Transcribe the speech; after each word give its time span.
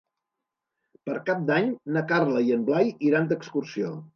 Per 1.09 1.17
Cap 1.27 1.45
d'Any 1.51 1.69
na 1.99 2.05
Carla 2.13 2.43
i 2.49 2.57
en 2.59 2.67
Blai 2.71 2.93
iran 3.11 3.31
d'excursió. 3.35 3.97